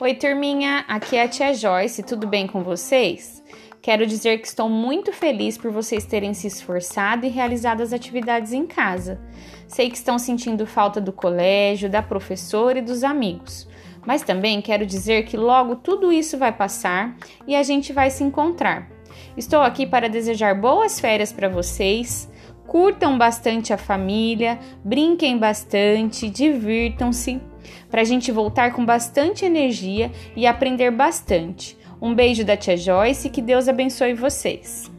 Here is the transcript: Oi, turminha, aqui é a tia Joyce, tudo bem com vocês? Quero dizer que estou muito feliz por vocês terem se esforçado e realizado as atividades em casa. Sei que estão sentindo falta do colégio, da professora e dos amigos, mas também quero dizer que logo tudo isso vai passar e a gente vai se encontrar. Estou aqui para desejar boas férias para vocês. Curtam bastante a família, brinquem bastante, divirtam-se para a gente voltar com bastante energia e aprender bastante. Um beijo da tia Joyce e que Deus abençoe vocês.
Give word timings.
Oi, 0.00 0.14
turminha, 0.14 0.84
aqui 0.86 1.16
é 1.16 1.24
a 1.24 1.28
tia 1.28 1.52
Joyce, 1.52 2.04
tudo 2.04 2.26
bem 2.26 2.46
com 2.46 2.62
vocês? 2.62 3.42
Quero 3.82 4.06
dizer 4.06 4.38
que 4.38 4.46
estou 4.46 4.68
muito 4.68 5.12
feliz 5.12 5.58
por 5.58 5.72
vocês 5.72 6.04
terem 6.04 6.32
se 6.34 6.46
esforçado 6.46 7.26
e 7.26 7.28
realizado 7.28 7.80
as 7.80 7.92
atividades 7.92 8.52
em 8.52 8.64
casa. 8.64 9.20
Sei 9.66 9.90
que 9.90 9.96
estão 9.96 10.18
sentindo 10.18 10.66
falta 10.66 11.00
do 11.00 11.12
colégio, 11.12 11.90
da 11.90 12.00
professora 12.00 12.78
e 12.78 12.82
dos 12.82 13.02
amigos, 13.02 13.68
mas 14.06 14.22
também 14.22 14.62
quero 14.62 14.86
dizer 14.86 15.24
que 15.24 15.36
logo 15.36 15.74
tudo 15.76 16.12
isso 16.12 16.38
vai 16.38 16.52
passar 16.52 17.16
e 17.46 17.56
a 17.56 17.62
gente 17.64 17.92
vai 17.92 18.08
se 18.08 18.22
encontrar. 18.22 18.88
Estou 19.36 19.62
aqui 19.62 19.86
para 19.86 20.08
desejar 20.08 20.54
boas 20.54 21.00
férias 21.00 21.32
para 21.32 21.48
vocês. 21.48 22.30
Curtam 22.66 23.16
bastante 23.16 23.72
a 23.72 23.78
família, 23.78 24.58
brinquem 24.84 25.38
bastante, 25.38 26.28
divirtam-se 26.28 27.40
para 27.90 28.02
a 28.02 28.04
gente 28.04 28.32
voltar 28.32 28.72
com 28.72 28.84
bastante 28.84 29.44
energia 29.44 30.10
e 30.36 30.46
aprender 30.46 30.90
bastante. 30.90 31.76
Um 32.00 32.14
beijo 32.14 32.44
da 32.44 32.56
tia 32.56 32.76
Joyce 32.76 33.28
e 33.28 33.30
que 33.30 33.42
Deus 33.42 33.68
abençoe 33.68 34.14
vocês. 34.14 34.97